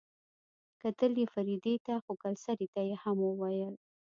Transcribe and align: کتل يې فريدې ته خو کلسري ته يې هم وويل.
کتل 0.81 1.11
يې 1.21 1.25
فريدې 1.33 1.75
ته 1.85 1.93
خو 2.03 2.11
کلسري 2.23 2.67
ته 2.73 2.81
يې 2.87 2.95
هم 3.03 3.17
وويل. 3.23 3.73